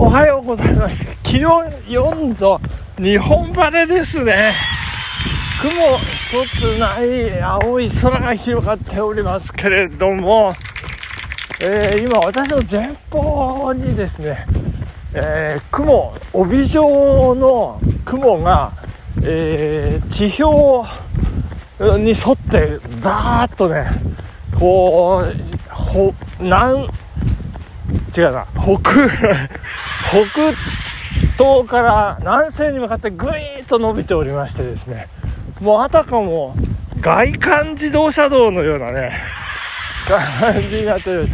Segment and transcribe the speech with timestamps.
[0.00, 1.04] おはようございます。
[1.24, 2.60] 気温4度、
[2.98, 4.54] 日本晴れですね。
[5.60, 10.52] 雲一つない青い空が広がっておりますけれども、
[11.60, 14.46] えー今私の前方にですね、
[15.14, 18.70] えー雲、帯状の雲が、
[19.24, 20.88] えー地表
[21.98, 23.90] に沿ってザーッとね、
[24.56, 26.88] こう、ほ、なん、
[28.16, 28.78] 違うな、北、
[30.08, 30.52] 北
[31.36, 35.08] 東から南西に向かってぐいっと伸びておりましてですね、
[35.60, 36.54] もうあたかも
[37.00, 39.12] 外環自動車道のようなね、
[40.06, 41.28] 感じになってる、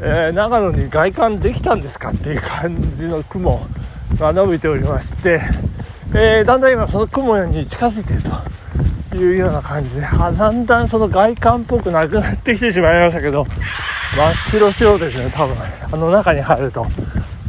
[0.00, 3.66] えー長野に外環できたんですかっていう感じの雲
[4.18, 5.40] が伸びておりまして、
[6.14, 8.30] えーだんだん今その雲に近づいていると。
[9.16, 13.46] いうような感じで、あだんだんその外観っぽくなくなってきてしまいましたけど、
[14.16, 15.56] 真っ白白ですね、多分。
[15.92, 16.86] あの中に入ると、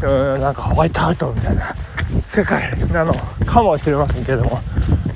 [0.04, 0.06] う
[0.38, 1.76] んなんかホワイトアウトみたいな
[2.28, 3.14] 世界なの
[3.46, 4.60] かもしれませんけれども、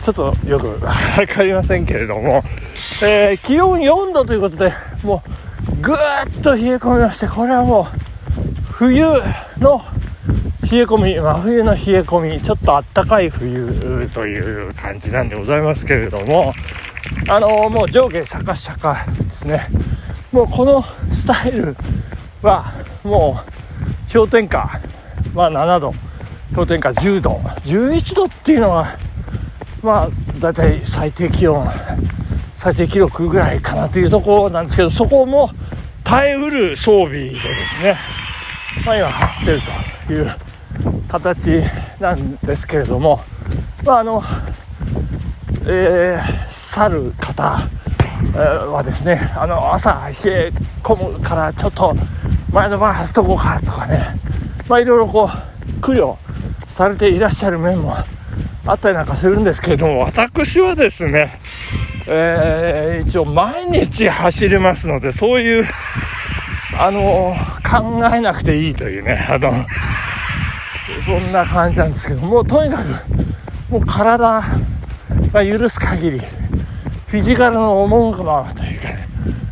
[0.04, 0.94] ちょっとよくわ
[1.28, 2.44] かりませんけれども、
[3.04, 5.24] えー気温4度ということで、も
[5.72, 9.06] うぐーっと冷え込みまして、これはもう冬
[9.60, 9.84] の
[10.72, 16.54] 冷え込み、真冬の冷え込み、ちょっとあったかい冬という感じなんでございますけれども、
[17.30, 19.68] あのもう上下シャカシャカですね。
[20.32, 20.82] もうこの
[21.14, 21.76] スタイル
[22.42, 22.72] は
[23.04, 23.42] も
[24.10, 24.80] う氷点下、
[25.34, 25.94] まあ7度、
[26.56, 27.32] 氷点下10度、
[27.66, 28.98] 11度っていうのは、
[29.84, 31.70] まあ大体最低気温、
[32.56, 35.52] 最低記録ぐらいかなというところなんですけど、そこも
[36.06, 37.40] 耐えうる装備でで
[37.78, 37.98] すね、
[38.86, 39.62] まあ今走ってる
[40.08, 40.34] という
[41.10, 41.64] 形
[42.00, 43.22] なんですけれども、
[43.84, 44.24] まああの、
[45.66, 47.68] えー去る方
[48.72, 51.94] はですねあの朝冷え込むからちょっと
[52.54, 54.16] 前の晩走っとこうかとかね
[54.70, 56.16] まあいろいろこう苦慮
[56.70, 57.94] されていらっしゃる面も
[58.66, 61.38] あったりなんかするんですけれども私はですね、
[62.08, 65.66] えー一応毎日走れますのでそういう
[66.80, 67.36] あの
[67.70, 69.66] 考えなくていいというねあの
[71.06, 72.90] そんな感じなんですけどもうとにかく
[73.72, 74.44] もう体
[75.34, 79.08] が許す限りフィジカルの赴くままというかね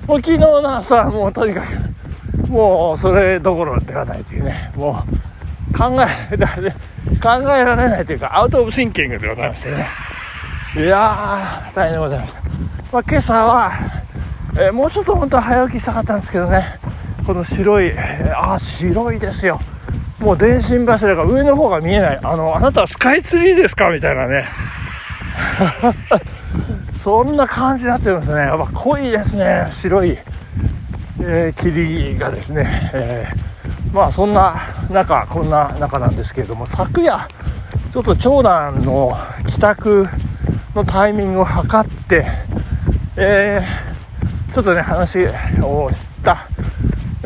[0.07, 4.71] もう昨日の朝はもうとにかくもうそれどころではないというね。
[4.75, 5.03] も
[5.71, 6.71] う考えられ
[7.21, 9.85] 考えられないというかアウト・オブ・シンキングでございましてね。
[10.75, 12.41] いやー大変でございました、
[12.91, 13.71] まあ、今朝は、
[14.55, 16.79] えーもうちょっと本当は早起きしたかったんですけどね。
[17.25, 19.59] この白い、えーあ白いですよ。
[20.19, 23.89] もう電信柱が上の方が見えないあのあなたはスカイツリーですか？
[23.89, 24.43] みたいなね
[26.97, 28.41] そんな感じになってますね。
[28.41, 29.67] やっぱ濃いですね。
[29.71, 30.17] 白い、
[31.21, 32.91] えー霧がですね。
[32.93, 33.49] えー
[33.93, 37.27] まあそんな中、こんな中なんですけれども、昨夜、
[37.91, 40.07] ちょっと長男の帰宅
[40.75, 42.27] のタイミングを測って、
[43.15, 45.25] えーちょっとね、話
[45.63, 46.08] をした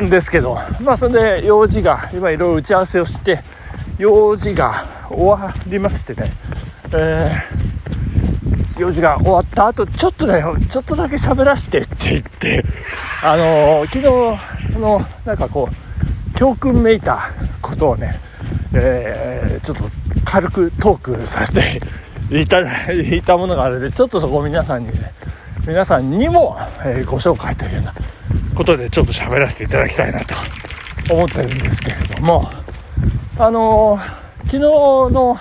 [0.01, 3.43] んですけど、まあそれで用事が、今いろいろ打ち合わせをして、
[3.97, 6.31] 用事が終わりましてね、
[6.93, 7.73] えー
[8.79, 12.63] 用事が終わった後、ちょっとね、ちょっとだけ喋らせてって言って、
[13.23, 17.29] あのー昨日、あの、なんかこう、教訓めいた
[17.61, 18.19] ことをね、
[18.73, 19.83] えーちょっと
[20.25, 25.13] 軽くトークされていたいたものがあるので、ちょっとそこを皆さんにね、
[25.67, 27.93] 皆さんにも、えーご紹介というような
[28.53, 30.35] ことでちょっと喋らせていただきたいなと
[31.13, 32.49] 思ってるんですけれども、
[33.37, 35.39] あのー昨日の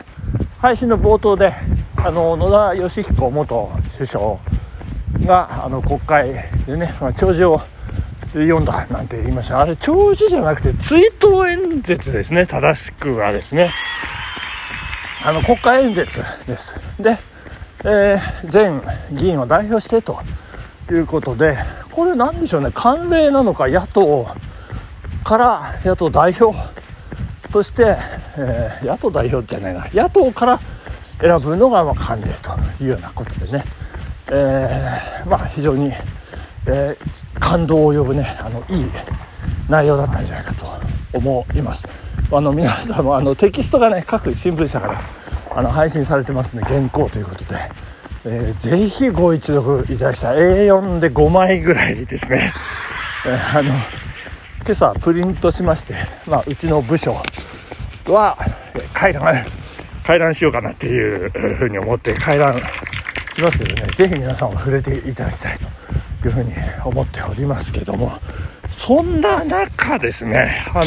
[0.59, 1.53] 配信の冒頭で、
[1.97, 4.39] あの野田佳彦元首相
[5.27, 6.33] があの国会
[6.67, 7.61] でね、まあ、弔辞を
[8.33, 9.61] 読んだなんて言いました。
[9.61, 12.47] あれ弔辞じゃなくて追悼演説ですね。
[12.47, 13.73] 正しくはですね。
[15.25, 16.75] あの国会演説です。
[16.99, 17.19] で、
[17.85, 18.81] えー全
[19.13, 20.21] 議員を代表してと
[20.91, 21.59] いうことで
[21.93, 22.69] これ何でしょうね。
[22.69, 24.27] 慣例なのか野党
[25.25, 26.57] から野党代表
[27.53, 27.97] として、
[28.37, 29.87] えー野党代表じゃないな。
[29.93, 30.61] 野党から
[31.21, 33.65] 選ぶのがまあ慣例というようなことでね、
[34.33, 35.93] えーまあ非常に、
[36.67, 38.87] えー感動を呼ぶねあのいい
[39.69, 40.67] 内容だったんじゃないかと
[41.13, 41.87] 思います。
[42.31, 45.01] あの皆さんもあのテキストがね各新聞社から
[45.55, 46.63] あの配信されてますね。
[46.63, 47.57] 原稿ということで、
[48.25, 50.37] えーぜひご一読いただきたい。
[50.39, 52.53] A4 で5枚ぐらいですね、
[53.27, 55.95] え ーあの今朝プリントしまして、
[56.27, 57.21] まあ、うちの部署
[58.07, 58.37] は
[58.75, 59.23] えー回覧
[60.05, 62.61] 回覧しようかなっていうふうに思って回覧し
[63.43, 63.87] ますけどね。
[63.97, 65.59] ぜひ皆さんも触れていただきたい
[66.23, 66.53] というふうに
[66.85, 68.19] 思っておりますけども。
[68.73, 70.83] そんな中ですねあの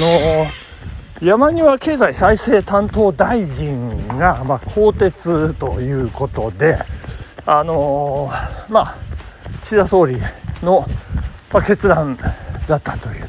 [1.22, 6.78] 山際経済再生担当大臣が、まあ、更迭ということで、
[7.48, 8.96] あのー、まあ、
[9.64, 10.18] 岸田総理
[10.64, 10.88] の、
[11.54, 12.18] まあ、決断
[12.68, 13.28] だったという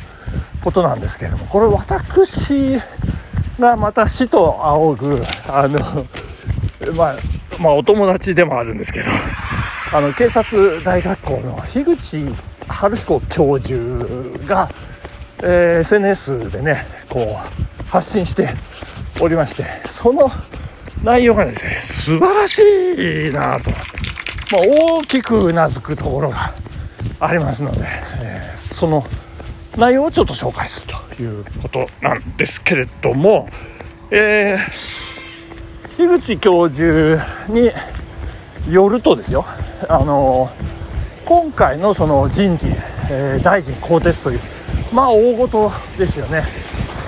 [0.62, 2.80] ことなんですけれども、これ私
[3.58, 6.06] がまた死と仰ぐ、あの、
[6.96, 7.16] まあ、
[7.58, 9.10] まあ、お友達でもあるんですけど、
[9.92, 12.34] あの、警察大学校の樋口
[12.68, 13.78] 春彦教授
[14.46, 14.70] が、
[15.42, 18.54] えー、SNS でね、こう、発信して
[19.20, 20.32] おりまして、その
[21.04, 22.62] 内容がですね、素晴らし
[23.28, 23.70] いなと、
[24.52, 26.54] まあ、大きくうなずくところが
[27.20, 27.84] ありますので、
[28.20, 29.06] えー、その
[29.76, 33.48] 内容をちょっと紹介するということなんですけれども、
[34.10, 37.70] えー、樋口教授に
[38.72, 39.44] よるとですよ、
[39.88, 40.50] あの
[41.24, 42.68] 今回のその人事、
[43.10, 44.40] えー、大臣更迭という、
[44.92, 46.44] まあ大事ですよね。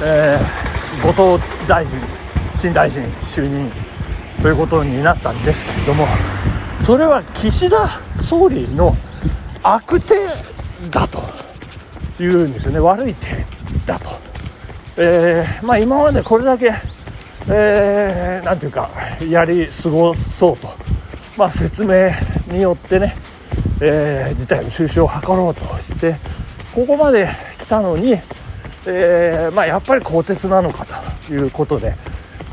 [0.02, 0.68] えー
[1.02, 2.00] 後藤大臣、
[2.56, 3.70] 新大臣就任
[4.42, 6.08] ということになったんですけれども、
[6.88, 8.96] それは岸田総理の
[9.62, 10.14] 悪手
[10.90, 11.20] だと
[12.18, 13.44] いうんですよね、悪い手
[13.84, 14.08] だと。
[14.96, 16.72] えー、まあ、今までこれだけ、
[17.46, 18.88] えー、なんていうか、
[19.28, 20.68] やり過ごそうと、
[21.36, 22.08] まあ、説明
[22.46, 23.16] によってね、
[23.82, 26.16] えー、事態の収拾を図ろうとして、
[26.74, 28.12] ここまで来たのに、
[28.86, 30.86] えー、まあ、やっぱり更迭なのか
[31.26, 31.94] ということで、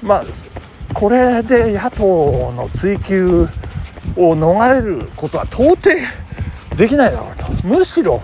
[0.03, 0.25] まあ、
[0.93, 3.47] これで野党の追及
[4.15, 5.89] を逃れることは到底
[6.75, 7.67] できないだろうと。
[7.67, 8.21] むしろ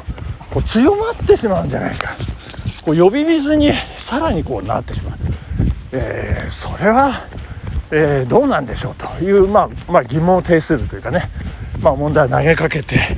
[0.51, 2.15] こう強まってしまうんじゃないか。
[2.83, 5.17] こう呼び水にさらにこうなってしまう、
[5.91, 7.21] えー、それは、
[7.91, 11.29] えー、どうなんでしょうという、まあ、まあ、疑問を呈するというかね、
[11.81, 13.17] まあ、問題を投げかけて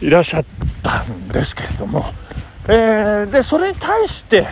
[0.00, 0.44] いらっしゃっ
[0.82, 2.06] たんですけれども。
[2.70, 4.46] えー、でそれに対して、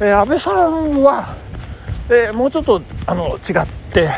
[0.00, 1.34] え、安倍さんは、
[2.10, 4.10] え、もうちょっとあの違って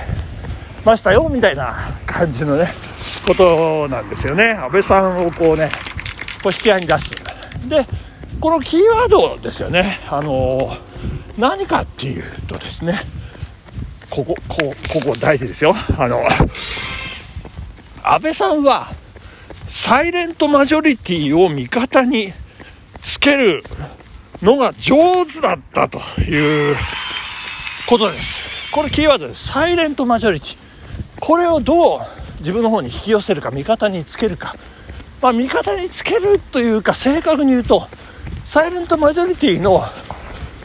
[0.84, 2.72] ましたよみたいな感じのね
[3.26, 5.70] ことなんですよね安倍さんをこうね
[6.42, 7.10] こう引き合いに出す
[7.68, 7.86] で
[8.40, 10.76] このキーワードですよねあの
[11.36, 13.02] 何かっていうとですね
[14.08, 16.22] こここここ大事ですよあの
[18.02, 18.92] 安倍さんは
[19.68, 22.32] サイレントマジョリティを味方に
[23.02, 23.62] つける
[24.42, 26.76] のが上手だったという
[27.86, 28.44] ことです。
[28.72, 29.48] これキーワードです。
[29.48, 30.69] サイレントマジョリティ。
[31.20, 32.00] これをどう
[32.40, 34.56] 自分の方に引き寄せるか、味方につけるか。
[35.20, 37.86] まあ、味方につけるというか、正確に言うと、
[38.46, 39.84] サイレントマジョリティの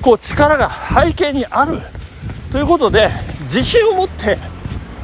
[0.02, 1.81] こう力が背景にある
[2.52, 3.12] ということで、
[3.46, 4.38] 自信を持って、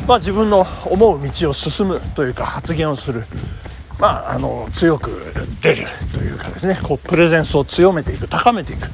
[0.07, 3.25] まあ、自分の思う道を進むというか発言をする。
[3.99, 5.11] まあ、あの強く
[5.61, 8.89] 出るというかですねこうプレゼンスを強めていく高めていく、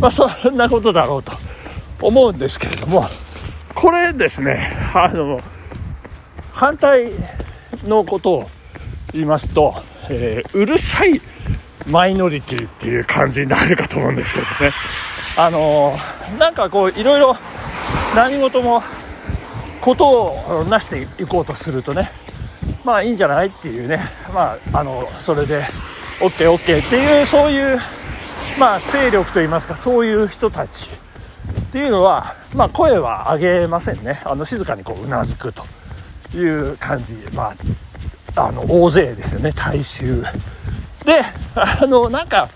[0.00, 1.32] まあ、そんなことだろうと
[2.02, 3.06] 思うんですけれども
[3.76, 5.40] これですねあの
[6.58, 7.12] 反対
[7.84, 8.50] のことを
[9.12, 9.76] 言いますと、
[10.10, 11.22] えー、うるさい
[11.86, 14.74] マイノリティっていう感じになるかと思うんですけどね。
[15.36, 15.96] あの
[16.36, 17.36] なんかこういろいろ
[18.16, 18.82] 何事も
[19.80, 22.10] ことを成していこうとするとね
[22.84, 24.00] まあいいんじゃないっていうね、
[24.34, 25.62] まあ、あのそれで
[26.18, 27.78] OKOK、OK OK、っていうそういう、
[28.58, 30.90] まあ、勢力といいますかそういう人たち
[31.60, 34.20] っていうのは、まあ、声は上げませんね。
[34.24, 35.62] あの静かにこううなずくと。
[36.34, 37.54] いう感じ、ま
[38.36, 40.22] あ、あの大勢ですよね大衆
[41.04, 41.22] で
[41.54, 42.48] あのなんか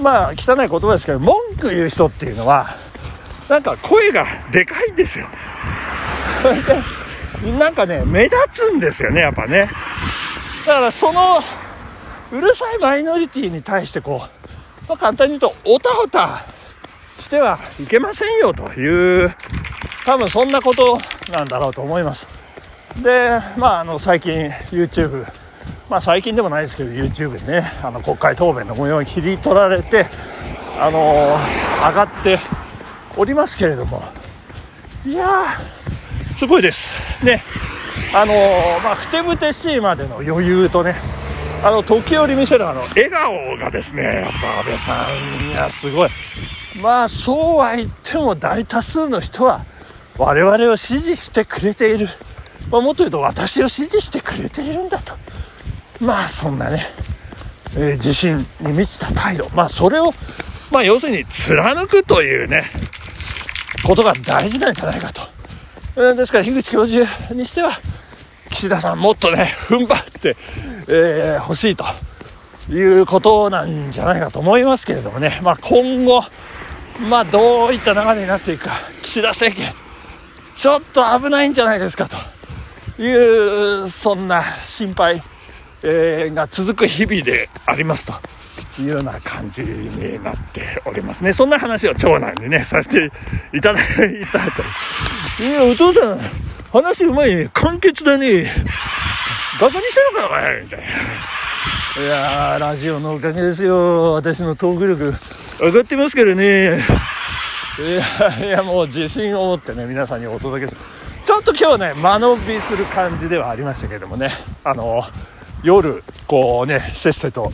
[0.00, 2.76] まあ汚い言葉ですけど文句言う人っていうのは
[3.50, 5.26] なんか声がでかいんですよ。
[7.58, 9.68] なんかね、目立つんですよね、やっぱね。
[10.66, 11.42] だからその、
[12.30, 16.44] うるさいマイノリティに対してこう、まあ、簡単に言うと、おたおた
[17.18, 19.34] してはいけませんよという、
[20.04, 21.00] 多分そんなこと
[21.32, 22.26] なんだろうと思います。
[22.96, 25.26] で、まあ、あの、最近 YouTube、
[25.88, 30.06] まあ最近でもないですけど YouTube にね、あの国会答弁の模様に切り取られて、
[30.78, 31.36] あの
[31.88, 32.38] 上がって
[33.16, 34.02] おりますけれども、
[35.04, 36.88] いやー、すごいです。
[37.24, 37.42] ね、
[38.14, 38.34] あの、
[38.84, 40.94] まあ、ふてぶてしいまでの余裕とね、
[41.64, 46.10] あの、時折見せるあの、笑顔がですね、やっぱ安倍さんがすごい。
[46.80, 49.64] まあ、そうは言っても大多数の人は、
[50.16, 52.08] 我々を支持してくれている。
[52.70, 55.14] まあ、もっと言うと私を支持してくれているんだと。
[56.00, 56.86] まあ、そんなね、
[57.76, 59.48] えー、自信に満ちた態度。
[59.54, 60.12] まあ、それを、
[60.70, 62.70] まあ、要するに貫くというね、
[63.84, 65.40] ことが大事なんじゃないかと。
[66.14, 67.72] ですから樋口教授にしては
[68.50, 70.38] 岸田さんもっとね踏ん張ってほ、
[70.88, 71.84] えー、しいと
[72.72, 76.22] いうことなんじゃないかと思いますけれどもね、まあ、今後
[77.00, 79.74] まあどういった流れになっていくか岸田政権
[80.56, 82.16] ちょっと危ないんじゃないですかと
[83.02, 85.22] いうそんな心配、
[85.82, 88.12] えー、が続く日々でありますと
[88.80, 91.32] いうような感じになっておりますね。
[91.32, 93.10] そんな話を長男にねさせて
[93.56, 96.20] いただいたいたいやお父さん
[96.70, 97.48] 話うまい。
[97.50, 98.52] 簡潔だね。
[99.60, 104.12] バカにしたのかお前みたいないやーラジオのおかげですよ。
[104.12, 105.14] 私のトーク力
[105.58, 106.84] 上がってますからね。
[107.78, 110.80] いやいやもう自信を持ってね皆さんにお届けする。
[111.30, 114.30] ちょっと今日ね間延びする感じではありましたけどもね。
[114.64, 115.04] あの
[115.62, 117.52] 夜こうねせっせと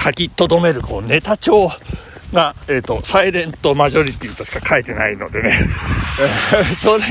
[0.00, 1.68] 書き留めるこうネタ帳
[2.32, 5.58] が、えーと、サイレントマジョリティとしか書いてないのでね、
[6.76, 7.02] それ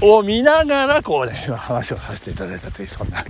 [0.00, 3.22] を見ながらこうね話をさせていただいたというそんな、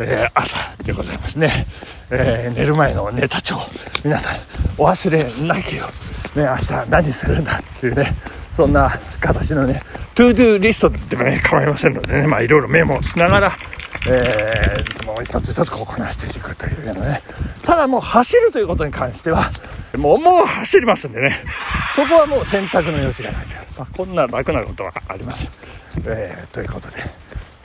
[0.00, 1.68] えー、朝でございますね、
[2.10, 3.56] えー、寝る前のネタ帳
[4.04, 4.34] 皆さん
[4.76, 5.86] お忘れなきよう
[6.34, 8.16] ね、明日何するんだっていうね、
[8.52, 9.80] そんな形のね、
[10.14, 13.52] to do リストでもね、構いませんのでね、まあいろいろメモしながら、
[14.08, 17.22] えー、その一つ一つこうこなしていくというようなね、
[17.64, 19.50] ただもう走るということに関しては、
[19.96, 21.44] もう、もう走りますんでね、
[21.96, 23.54] そこはもう選択の余地がないと。
[23.78, 25.50] まあ、こんな楽なことはありません。
[26.06, 26.96] えー、ということで、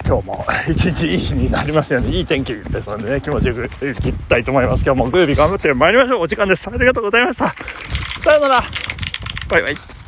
[0.05, 4.83] 今日も一日いい日になりますように、いい天気ですのでね、気持ちよく行きたいと思います。
[4.83, 6.21] 今日も木曜日頑張ってまいりましょう。
[6.21, 6.67] お時間です。
[6.67, 7.49] ありがとうございました。
[8.23, 8.63] さよなら。
[9.49, 9.98] バイバイ。